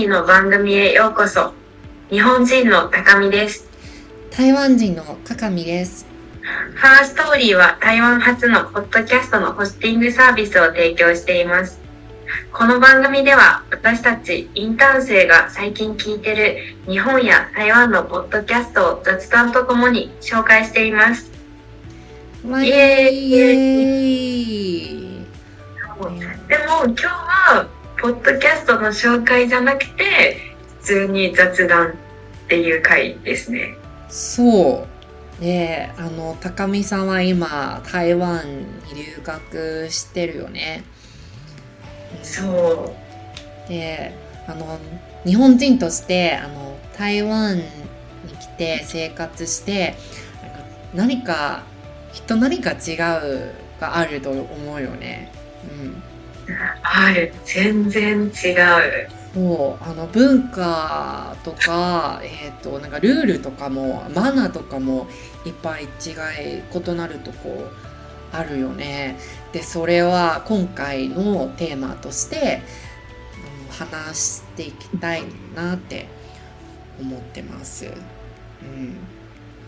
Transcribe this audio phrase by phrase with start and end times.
[0.00, 1.52] リーの番組へようこそ。
[2.08, 3.68] 日本人の高見です。
[4.30, 6.06] 台湾人のかかみです。
[6.40, 11.82] ファーストーリーは台湾初のポッドキャストのホスティングサービスを提供しています。
[12.50, 16.56] この番組では私たちインターン生が最近聞いてる
[16.90, 21.30] 日本や台湾のポッドキャストを雑談とともに紹介しています。
[22.42, 25.26] イエーイ
[26.48, 27.68] でも今日は
[28.00, 31.92] ポッドキャストの紹介じゃなくて普通に雑談っ
[32.48, 33.76] ていう回ですね。
[34.08, 34.86] そ
[35.38, 35.42] う。
[35.42, 40.82] で、あの、高見さんは今、台湾に留学してるよね。
[42.22, 42.94] そ
[43.66, 43.68] う。
[43.68, 44.14] で、
[44.46, 44.78] あの、
[45.26, 47.62] 日本人として、あの、台湾に
[48.40, 49.94] 来て生活して、
[50.94, 51.64] 何か、
[52.14, 55.30] きっと何か違うがあると思うよね。
[55.70, 56.02] うん。
[56.82, 57.32] ある。
[57.44, 59.20] 全然違う。
[59.32, 65.06] そうあの文化とか、えー、となんかルールとかもマナーとかも
[65.44, 67.70] いっぱい違い異なるとこ
[68.32, 69.16] あるよね。
[69.52, 72.62] でそれは今回のテーマとして
[73.70, 75.22] 話していきたい
[75.54, 76.06] なって
[77.00, 77.86] 思ってます。
[77.86, 78.98] うん、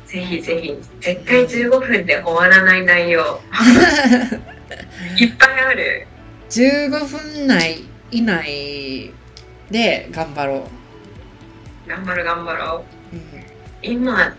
[0.06, 0.78] ぜひぜひ。
[1.00, 3.40] 絶対15分で終わらない内容。
[5.18, 6.06] いっぱいある。
[6.52, 9.10] 15分内以内
[9.70, 10.68] で頑張ろ
[11.88, 13.16] 頑張る頑張ろう。
[13.16, 13.18] う。
[13.18, 13.42] うん
[13.84, 14.36] 今、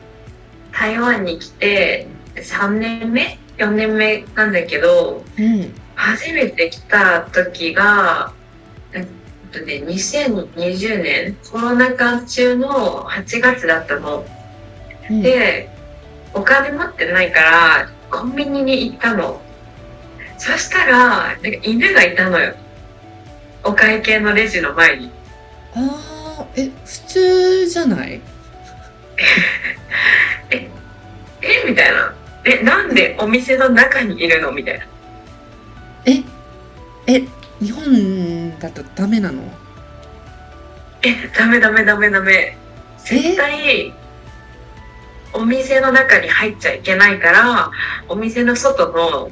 [0.71, 8.31] 台湾に来て3年目 ?4 年目なんだけど、うん初めて来た時が、
[8.93, 9.07] えっ
[9.51, 11.37] とね、2020年？
[11.51, 14.23] コロナ禍中の8月だったの。
[15.09, 15.67] うんで、
[16.35, 19.41] お金持ってないから、コンビニに行ったの。
[20.45, 22.53] そしたら、なんか犬がいたのよ。
[23.63, 25.09] お会計のレジの前に。
[25.73, 28.19] ああえ普通じゃない？
[30.51, 30.69] え
[31.65, 32.13] みたいな。
[32.45, 34.51] え、なんでお店の中にいるの？
[34.51, 34.85] みたいな。
[36.05, 36.21] え
[37.07, 37.23] え
[37.61, 39.41] 日本だとダメなの？
[41.03, 42.57] え、ダメダメダメダメ。
[42.97, 43.93] 絶対、
[45.33, 47.71] お店の中に入っちゃいけないから、
[48.09, 49.31] お店の外の、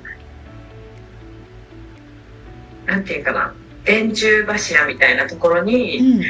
[2.92, 3.54] なんていうかな、
[3.86, 6.22] 電柱柱みたいなところうに、ん。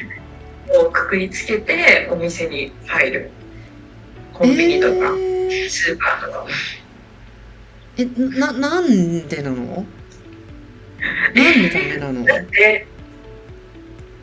[0.67, 3.31] こうくくりつけて、お店に入る。
[4.31, 5.69] コンビニとか、えー。
[5.69, 6.45] スーパーとか。
[7.97, 8.05] え
[8.39, 9.85] ななんでなの？
[11.33, 12.23] なんでダメなの？
[12.25, 12.87] だって、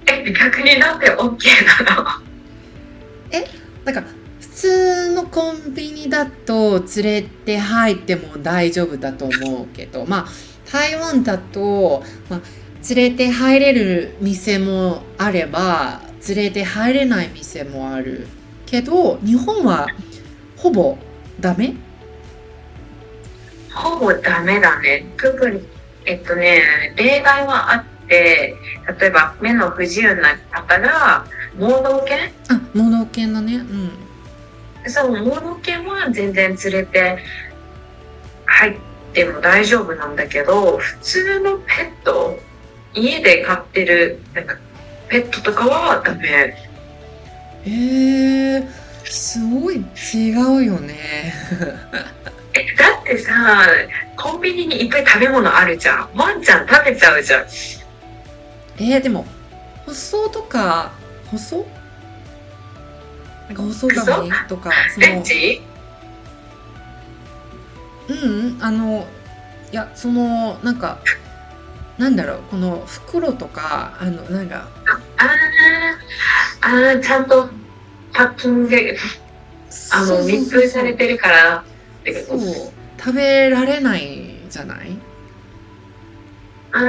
[0.06, 1.16] え、逆になんで OK
[1.84, 2.04] なの？
[3.84, 4.04] なんか
[4.40, 10.26] 普通のコンビニだと連れて入っても大丈夫だと思うけどまあ
[10.70, 12.40] 台湾だと、まあ、
[12.94, 18.26] 連れて入れる店もあれば連れて入れない店もある
[18.66, 19.86] けど日本は
[20.56, 20.98] ほぼ
[21.40, 21.74] ダメ？
[23.72, 25.06] ほぼダメだね。
[25.16, 25.62] 特に、
[26.04, 28.56] えっとね、例外はあって、
[28.98, 31.24] 例えば目の不自由な方が、
[31.56, 32.32] 盲導犬？
[32.48, 33.56] あ盲導犬だね。
[33.56, 33.90] うん。
[34.90, 37.18] そう、盲導犬は全然連れて
[38.46, 38.76] 入っ
[39.24, 42.38] ても大丈夫なんだけど、普通のペット、
[42.94, 44.56] 家で飼ってる、なんか、
[45.08, 46.54] ペットとかはダメ。
[47.64, 48.68] えー、
[49.04, 49.84] すごい
[50.14, 51.34] 違うよね
[52.54, 53.66] え、だってさ、
[54.16, 56.08] コンビニにいっぱい食べ物あるじゃん。
[56.14, 57.46] ワンちゃん食べちゃうじゃん。
[58.78, 59.26] えー、でも
[59.84, 60.92] 舗装とか
[61.30, 61.66] 舗装？
[63.48, 65.62] なんか舗装紙とかそのベンチ？
[68.08, 69.06] うんうんあの
[69.72, 70.98] いやそのなんか
[71.98, 74.68] なんだろうこの袋とかあのなんか
[75.16, 75.28] あー
[76.60, 77.48] あー、ちゃんと
[78.12, 78.76] パッキング、
[79.92, 81.64] あの、密封されてるから。
[82.26, 82.38] そう
[82.98, 84.96] 食べられないじゃない？
[86.72, 86.84] あー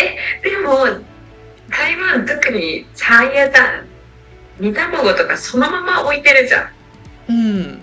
[0.00, 0.16] え、
[0.48, 0.86] でも、
[1.68, 3.82] 台湾特に茶屋だ、
[4.58, 6.70] 煮卵とかそのまま置いてるじゃん。
[7.28, 7.77] うん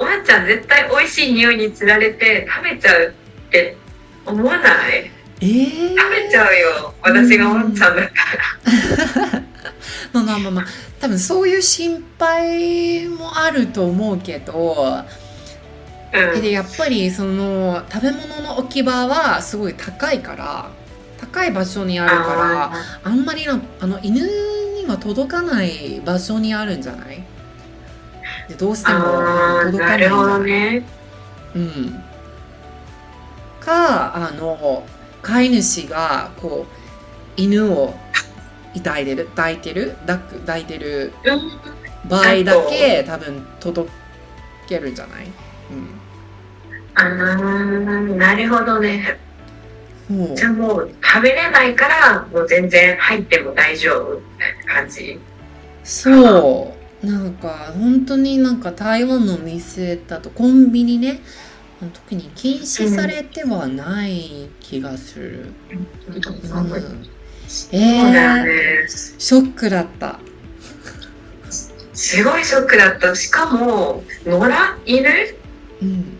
[0.00, 3.14] ワンちゃん絶対美味しい匂いにつられて食べちゃう
[3.48, 3.76] って
[4.26, 5.10] 思わない？
[5.42, 6.94] えー、食べちゃうよ。
[7.02, 8.10] 私がワンちゃんだか
[9.32, 9.42] ら。
[10.12, 10.64] まあまあまあまあ
[11.00, 15.04] 多分そういう心配もあると思うけど
[16.12, 16.42] うん。
[16.42, 20.70] でやっぱりその食べ物の置き場はすごい高いから
[21.20, 22.72] 高い場所にあるからあ
[23.04, 27.22] あんまりのあの犬には届かない場所にあるんじゃない？
[28.50, 29.98] でどうしても届かない。
[30.00, 30.82] なるほどね。
[31.54, 32.02] うん、
[33.60, 34.84] かあの
[35.22, 36.72] 飼い主がこう
[37.40, 37.94] 犬を
[38.74, 42.08] 抱いてる抱いてる抱く抱いてるうん。
[42.08, 43.90] 場合だけ多分届
[44.66, 45.26] けるんじゃない？
[46.94, 49.18] あーなるほどね。
[50.34, 54.20] じゃあもう食べれないからもう全然入っても大丈夫
[54.66, 55.20] 感じ。
[55.84, 61.20] そうなんか本当になんか台湾の店だとコンビニね
[61.80, 65.52] 特に禁止されてはない気がする、
[66.06, 66.82] うん、そうだよ
[67.72, 68.88] えー、ね。
[68.88, 70.20] ショックだった。
[71.92, 73.14] すごいショックだった。
[73.16, 74.56] しかも、野良
[74.86, 75.08] 犬
[75.82, 76.16] うん。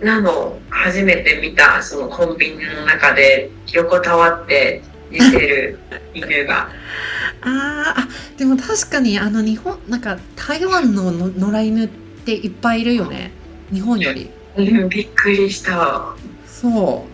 [0.00, 5.78] なの初めて見た、そのコンビニの中で横たわって寝てる
[6.12, 6.68] 犬が。
[7.42, 8.00] あー。
[8.00, 8.03] あ
[8.36, 11.88] でも確かにあの日本なんか台湾のの野良犬っ
[12.24, 13.32] ていっぱいいるよね。
[13.72, 14.30] 日本より。
[14.56, 16.14] うん、びっくりした。
[16.46, 17.06] そ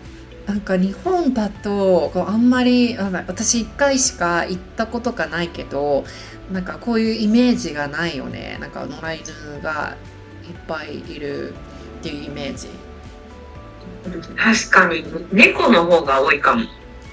[0.47, 0.49] う。
[0.49, 6.03] なんか日本だとこうあんまりあ私1回しか行ったことがないけど
[6.51, 8.57] なんかこういうイメージがないよね。
[8.59, 9.95] なんか野良犬が
[10.43, 11.53] いっぱいいる
[11.99, 12.67] っていうイメージ。
[14.35, 16.65] 確かに、猫の方が多いかも。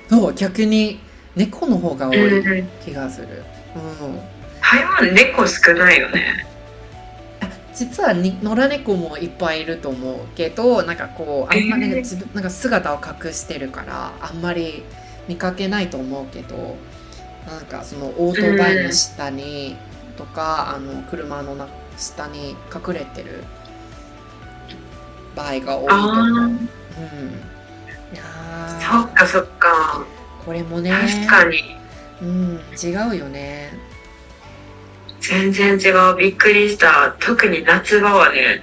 [0.09, 1.01] そう逆に
[1.37, 3.45] 猫の方が多いうん気がする、うん、
[4.61, 6.45] 台湾猫少ないよね。
[7.75, 14.83] 実はに野良猫もいっぱいいると思うけどなんかこうあんまりなんかえーなんか姿を隠してるからあんまり
[15.29, 16.77] 見かけないと思うけど
[17.47, 19.77] なんかそのオートバイの下に
[20.17, 23.45] とかあの車のな下に隠れてる
[25.37, 26.25] 場合が多いと思う。
[26.25, 26.57] うん、い
[28.17, 30.05] やーそっかそっか。
[30.45, 31.78] これもね確かに。
[32.21, 33.73] うん、違うよね。
[35.21, 36.17] 全然違う。
[36.17, 37.15] びっくりした。
[37.21, 38.63] 特に夏場はね、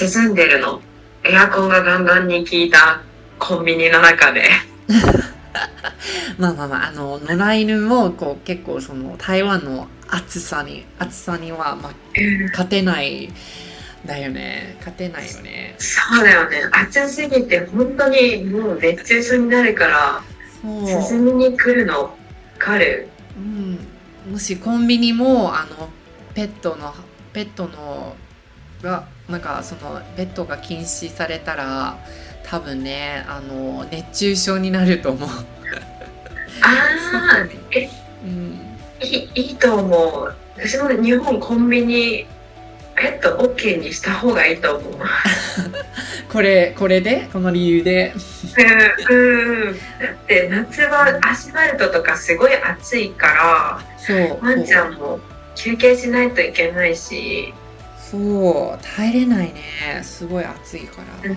[0.00, 0.80] 涼んでるの。
[1.24, 3.02] エアコンがガンガンに効いた
[3.38, 4.48] コンビニの中で。
[6.38, 13.32] まあまあまあ、あの、野良犬も、こう、結構その、台湾の暑さに、暑さには、まあ、うん勝てない、
[14.06, 14.76] だよね。
[14.78, 15.74] 勝てないよね。
[15.78, 16.62] そうだよね。
[16.70, 20.22] 暑すぎて本当にもう熱中症になるから。
[20.64, 22.10] 涼みに来るのわ
[22.58, 23.08] かる。
[23.36, 24.32] うん。
[24.32, 25.88] もしコンビニも、あの、
[26.34, 26.94] ペットの、
[27.32, 28.16] ペットの、
[28.82, 31.98] が、なんか、その、ペットが禁止されたら、
[32.44, 35.28] 多分ね、あの、熱中症になると思う。
[35.28, 35.34] あ
[36.62, 37.88] あ、え、
[38.24, 38.76] うん。
[39.02, 40.34] いいいいと思う。
[40.56, 42.26] 私も日本コンビニ、
[42.94, 44.92] ペット OK にした方がいいと思う。
[46.32, 47.28] これ、これで？
[47.32, 48.12] この理由で？
[49.08, 49.78] うん、うんだ
[50.12, 54.18] って夏はアスファルトとかすごい暑いかそう。
[54.18, 55.20] ら、ワンちゃんも
[55.54, 57.54] 休憩しないといけないし、
[57.98, 61.30] そう耐えれないねすごい暑いから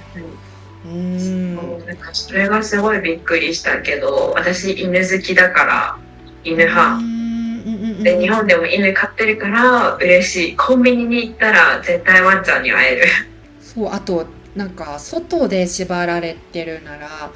[0.86, 5.98] うーんそうなんかそれがすごいびっくりしたけど、私犬好きだから、
[6.44, 7.00] 犬派。
[8.04, 10.56] で、日本でも犬飼ってるから嬉しい。
[10.58, 13.06] コンビニに行ったら絶対ワンちゃんに会える。
[13.62, 14.26] そうあと
[14.56, 17.32] なんか外で縛られてるなら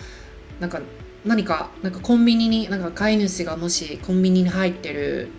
[0.60, 0.82] なんか
[1.26, 5.30] 何かなんかコンビニになんか飼い主がもしコンビニに入ってる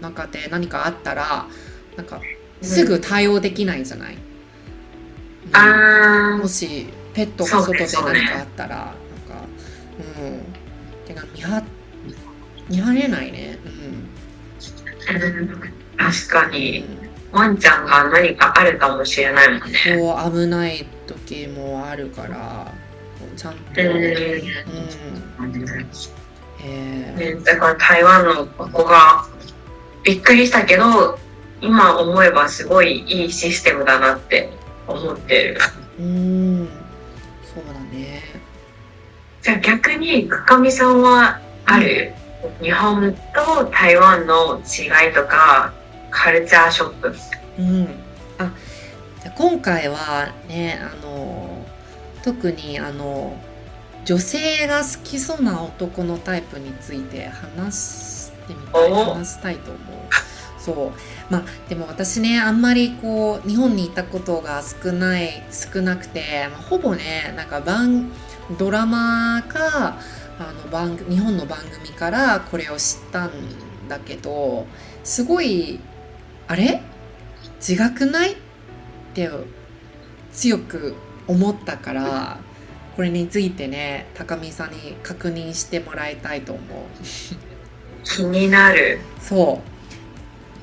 [0.00, 1.46] 中で何かあったら
[1.96, 2.20] なんか
[2.62, 4.16] すぐ対応できないんじゃない、う
[5.50, 5.56] ん。
[5.56, 8.94] あもしペットが外で何かあったら、なんか
[10.20, 10.42] うん。
[11.06, 11.62] てか見張
[12.68, 13.58] 見張れないね。
[13.64, 14.08] ー、うん。
[15.96, 16.84] 確かうん、に。
[17.32, 19.78] ワンちゃんが何かあるかもしれないもんね。
[19.84, 20.86] そう危ない
[21.30, 22.72] 時もあるから
[23.36, 23.92] ちゃんと、ううん。
[23.92, 24.04] ん
[26.62, 27.36] えー。
[27.36, 29.24] ね、だから台湾のここが
[30.02, 31.18] びっくりしたけど
[31.60, 34.50] 今思えばすごいいいシステムだなって
[34.88, 35.58] 思ってる。
[36.00, 36.68] うん。
[37.44, 38.22] そうだね。
[39.42, 42.12] じゃあ逆に深見さんはある、
[42.60, 45.72] 日本と台湾の違いとか
[46.10, 47.14] カルチャーショック
[47.58, 47.99] うん
[49.36, 51.64] 今回はねあの
[52.22, 53.36] 特にあの
[54.04, 59.84] 女性が好きそうな男のタイプについて話してみたいお話したいと思う。
[60.58, 61.32] そう。
[61.32, 68.10] まあでも私ねあんまりこう日本にいたことが少ない少なくて、まあ、ほぼねなんか番
[68.58, 69.98] ドラマか
[70.38, 73.30] あの番組日本の番組からこれを知ったん
[73.88, 74.66] だけど
[75.04, 75.78] すごい
[76.48, 76.82] あれ？
[77.66, 78.36] 違くない？
[79.10, 79.28] って
[80.32, 80.94] 強く
[81.26, 82.38] 思ったから
[82.96, 86.64] これについてね高見さんに確認してもらいたいと思う。
[88.04, 89.00] 気になる。
[89.20, 89.62] そ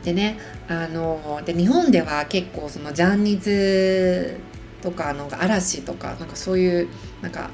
[0.02, 0.06] う。
[0.06, 4.38] でねあので日本では結構そのジャニーズ
[4.82, 6.88] とかなんか嵐とかなんかそういう
[7.22, 7.50] なんか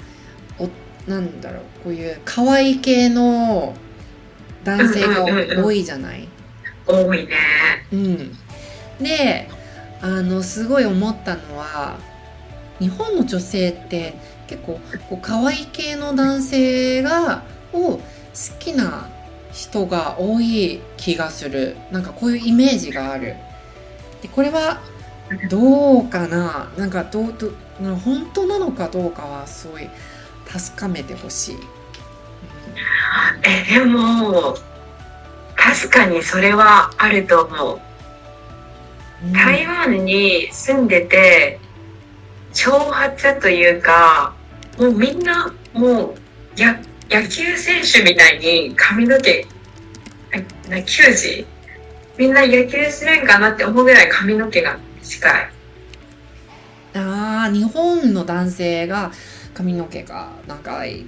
[0.59, 0.69] お
[1.09, 3.75] なんだろうこういう可愛い系の
[4.63, 5.25] 男性が
[5.63, 6.27] 多いじゃない、
[6.87, 7.33] 多いね。
[7.91, 8.37] うん、
[8.99, 9.49] で
[10.03, 11.97] あのすごい思ったのは
[12.79, 14.13] 日本の女性って
[14.47, 14.79] 結構
[15.09, 18.01] こう可愛い系の男性がを好
[18.59, 19.07] きな
[19.53, 21.77] 人が多い気がする。
[21.91, 23.35] なんかこういうイメージがある。
[24.21, 24.81] でこれは
[25.49, 26.69] どうかな？
[26.77, 27.51] なんかどうど
[28.03, 29.89] 本当なのかどうかはすごい
[30.45, 31.57] 確かめてほしい、
[33.43, 34.55] え、でも、
[35.55, 37.79] 確かにそれはあると思う。
[39.23, 39.33] うん。
[39.33, 41.59] 台湾に住んでて、
[42.53, 44.35] 挑発というか、
[44.77, 46.15] もうみんな、もう、
[46.55, 49.45] や、野球選手みたいに髪の毛、
[50.85, 51.45] 球児？
[52.17, 55.49] みんな野球するんかなって思うぐらい髪の毛が近い。
[56.95, 59.11] あー日本の男性が
[59.53, 61.05] 髪の毛が長い。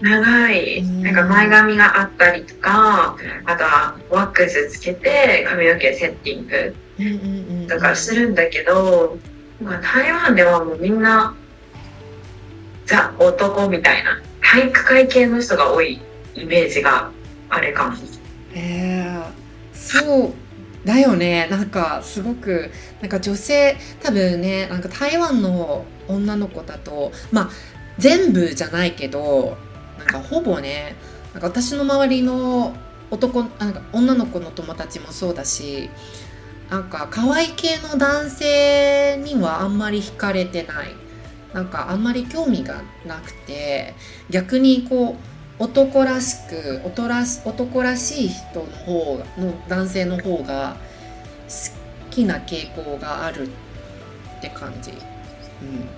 [0.00, 9.18] 長い、うんなんか前髪があったりとか、あとはワックスつけて髪の毛セッティングうんうんうんとかするんだけど、
[9.82, 11.34] 台湾ではもうみんな
[12.86, 16.00] ザ男みたいな体育会系の人が多い
[16.34, 17.10] イメージが
[17.48, 17.96] あれかも。
[18.54, 19.24] えー、
[19.74, 20.32] そう
[20.86, 22.70] だよねなんかすごく
[23.00, 27.50] なんか女性多分ねなんか台湾の女の子だとまあ
[27.98, 29.56] 全部じゃないけど
[29.98, 30.94] なんかほぼね
[31.32, 32.76] なんか私の周りの
[33.10, 35.90] 男あなんか女の子の友達もそうだし
[36.70, 40.88] なんか可愛い系の男性にはあんまり惹かれてない
[41.52, 43.94] なんかあんまり興味がなくて
[44.30, 45.16] 逆にこ
[45.60, 50.76] う男らしく男らし男らしい人の方の男性の方が
[51.46, 54.90] 好きな傾向があるって感じ。
[54.90, 55.88] うん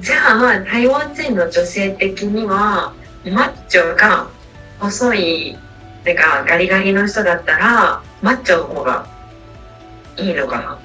[0.00, 2.92] じゃあ台湾人の女性的には
[3.24, 4.28] マッチョが
[4.80, 5.56] 細い
[6.04, 9.06] なんかガリガリの人だったらマッチョの方が
[10.18, 10.78] いいのかな？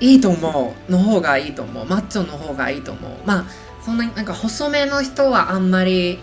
[0.00, 1.86] いいと思うの方がいいと思う。
[1.86, 3.12] マッチョの方がいいと思う。
[3.24, 3.44] まあ
[3.84, 6.18] そんなになんか細めの人はあんまり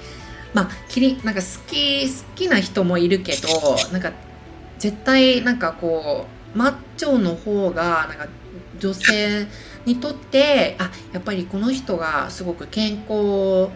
[0.54, 3.48] まあきりなんか好き好きな人もいるけど
[3.92, 4.12] なんか
[4.78, 8.28] 絶対なんかこうマッチョの方がなんか
[8.80, 9.48] 女性
[9.86, 13.70] にとってあやっぱりこの人がすごく健康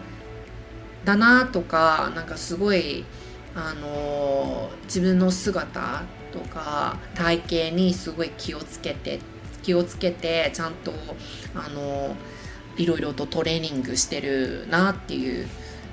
[1.04, 3.04] だなとかなんかすごい
[3.54, 6.02] あの自分の姿
[6.34, 9.20] とか体型にすごい気をつけて
[9.62, 10.92] 気をつけてちゃんと
[11.54, 12.16] あの
[12.76, 15.46] いろいろとトレーニングしてるなっていう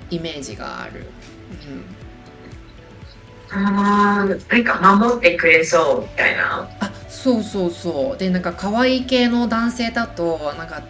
[0.10, 1.06] イメージがある。
[3.54, 6.68] あーなんか守ってくれそうみたいな。
[6.80, 8.18] あそうそうそう。
[8.18, 10.82] でなんか可愛い系の男性だとなんか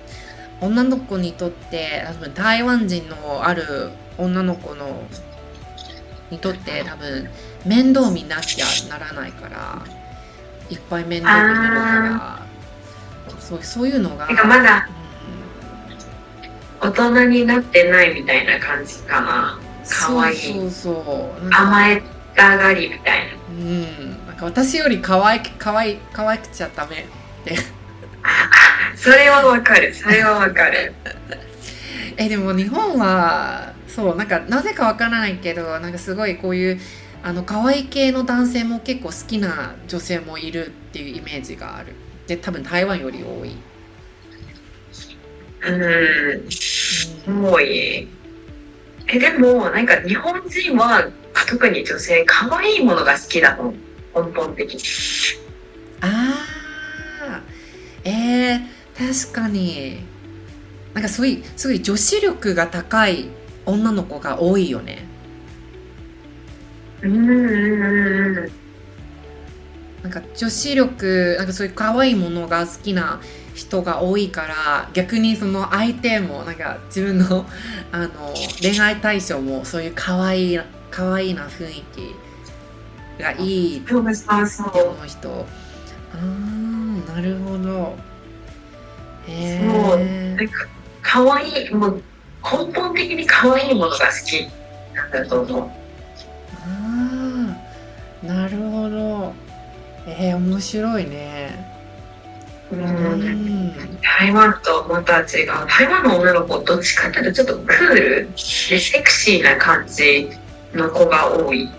[0.61, 5.03] 女の子にとって多分台湾人のある女の子の
[6.31, 7.29] にとって多分
[7.65, 9.85] 面倒見なきゃならないから
[10.69, 12.51] いっぱい面倒見るから。
[13.39, 14.89] そうそういうのがなんかまだ
[16.81, 16.89] うん。
[16.89, 19.59] 大人になってないみたいな感じかな。
[19.87, 20.37] 可愛い。
[20.37, 20.91] そうそうそ
[21.43, 21.49] う。
[21.51, 22.01] 甘え
[22.35, 23.33] たがりみたいな。
[23.49, 24.27] うん。
[24.27, 27.05] なんか私より可愛く可愛い可愛くちゃダメ
[28.95, 29.93] それはわかる。
[29.93, 30.93] それはわかる。
[32.17, 36.79] えでも日本はそうなんかなぜかわからないけどなんかすごいこういう
[37.23, 41.93] あの可愛い系の男性も結構好きな女性もいるっていうイメージがある。
[42.25, 43.55] で多分台湾より多い、
[47.27, 48.07] うん多い。
[49.07, 51.09] えでもなんか日本人は
[51.47, 53.75] 特に女性可愛いものが好きだもん
[54.15, 54.79] 根本的に。
[55.99, 58.09] あー。
[58.09, 59.99] えー、確かに。
[60.93, 63.29] なんかすごいすごい女子力が高い
[63.65, 65.05] 女の子が多いよね。
[70.03, 73.21] なんか女子力なんかそういう可愛いものが好きな
[73.53, 77.45] 人が多いから逆にその相手もなんか自分の
[77.91, 78.09] あの
[78.61, 81.83] 恋愛対象もそういう可愛い可愛いな雰囲
[83.17, 84.31] 気がいいって思う人。
[84.31, 87.97] あーなるほど。
[89.27, 89.99] へそう。
[89.99, 90.67] えなんか
[91.01, 92.03] 可愛いもう
[92.43, 94.47] 根本的に可愛いものが好き
[94.95, 95.61] なんだと思う。
[95.61, 95.69] あ
[98.23, 99.33] あなるほど。
[100.07, 101.71] えー、面白いね。
[102.71, 102.83] ううん。
[102.83, 105.67] ん台湾とまた違う。
[105.67, 110.29] 台湾の女の子どっちかっていうとちょっとクールでセクシーな感じ
[110.73, 111.69] の子が多い。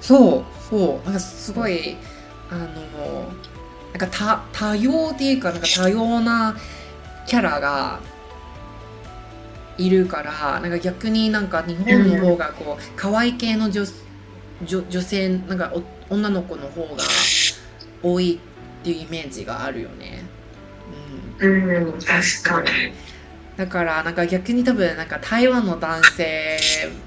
[0.00, 1.04] そうそう。
[1.04, 1.96] なんかすごい
[2.50, 2.66] あの
[3.92, 6.56] なんか多多様っていうかなんか多様な
[7.26, 8.00] キャラが
[9.78, 13.84] いるからなんか逆になんか日本の方がこう可愛い系の女
[14.64, 15.72] 女女性なんか
[16.10, 17.02] 女の子の方が
[18.02, 18.40] 多い
[18.80, 20.22] っていうイメージがあるよね。
[21.40, 22.68] うん、うん、確かに。
[23.56, 26.58] だからなんか逆に多分なんか台湾の男性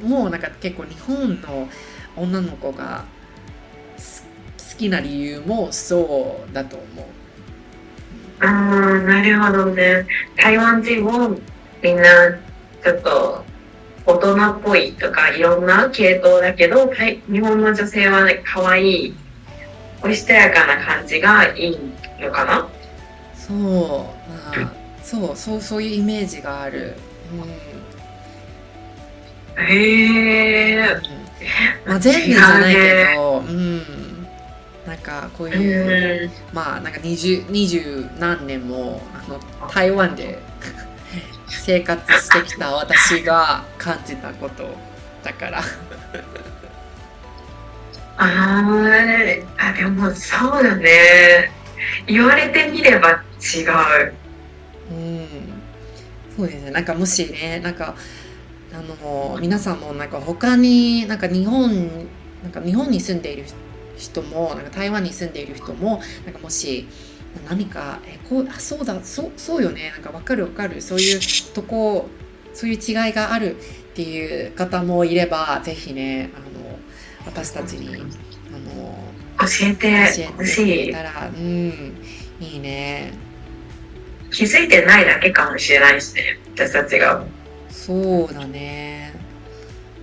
[0.04, 1.68] もなんか結構日本の
[2.16, 3.06] 女の子が
[3.98, 7.06] 好きな理由もそうだと思う。
[8.44, 10.06] ああなるほどね。
[10.36, 11.38] 台湾人も
[11.82, 12.04] みんな
[12.84, 13.44] ちょっと
[14.06, 19.16] 大人っぽいとかいろんな系統だけど日本の女性は、ね、可愛い
[20.04, 21.80] おしとやかな感じがいい
[22.20, 22.68] のかな？
[23.36, 24.10] そうま
[24.56, 24.74] あ
[25.04, 26.96] そうそうそういうイメージがある、
[29.58, 31.02] うん、へえ、
[31.86, 33.84] まあ、全部じゃないけど、うん、
[34.88, 40.40] なんかこういう、うん、まあなんか二十二十何年もあの台湾で
[41.60, 44.70] 生活してきた私が感じたこと
[45.24, 45.62] だから。
[48.18, 48.64] あ
[49.58, 51.52] あでもそうだね。
[52.06, 53.64] 言われてみれば違
[54.06, 54.14] う。
[54.92, 55.28] うん。
[56.38, 56.72] そうですね。
[56.72, 57.96] なんかもしねなんか
[58.74, 62.08] あの皆さんもなんか他になんか日本
[62.44, 63.46] なんか日本に住んでいる
[63.98, 66.88] 人もなんか台湾に住んでいる人もなんかもし
[67.50, 69.92] 何かえこうあそうだそうそうよね。
[69.92, 70.82] なんか分かる分かる。
[70.82, 71.20] そういう
[71.54, 72.08] とこ
[72.54, 73.60] そういう違いがあるっ
[73.94, 76.78] ていう方もいればぜひねあの
[77.26, 78.98] 私たちにあの
[79.40, 81.94] 教えて教えてくれたらうん。
[82.40, 83.14] いいね。
[84.32, 87.24] 気づいてないだけかもしれないですね私たちが。
[87.70, 89.14] そうだね。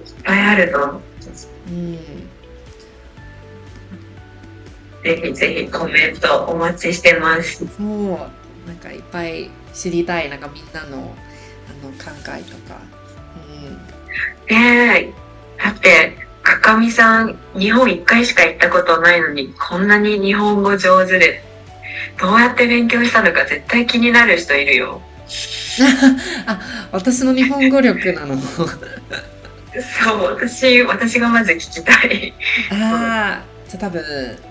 [0.06, 1.00] いっぱいあると。
[1.68, 2.27] うん
[5.08, 7.66] ぜひぜひコメントお待ちしてます。
[7.66, 8.08] そう
[8.66, 12.78] なんかいっぱい知りたいなんかみんなのあの考えとか。
[14.50, 21.42] うん、えー、だってかかみさん日本一回しか行ったことないのにこんなに日本語上手で
[22.20, 25.00] どうやって勉強したのか絶対気になる人いるよ。
[26.46, 26.60] あ
[26.92, 28.36] 私の日本語力なの？
[28.36, 28.54] そ
[30.14, 32.34] う私私がまず聞きたい。
[32.70, 34.02] ああじゃ多分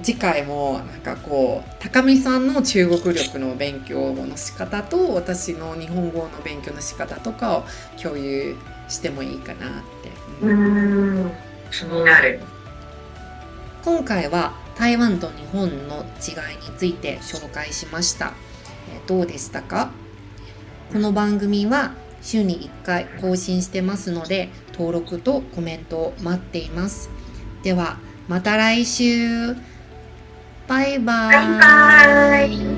[0.04, 7.64] 次回もなんかこう高見さんの中国力の勉強の仕方と私の日本語の勉強の仕方とかを
[8.02, 8.56] 共有
[8.88, 9.70] してもいいかなっ
[10.04, 10.46] て。
[10.46, 11.32] うん
[11.72, 12.40] 気になる。
[13.84, 18.34] 今回は台湾と日本の違いについて紹介しました。
[19.08, 19.92] どうでしたか？
[20.94, 27.10] この番組は週に1回更新してますので登録とコメントを待っています。
[27.64, 29.56] ではまた来週。
[30.68, 31.60] バイバイ。
[31.60, 32.77] バイバイ。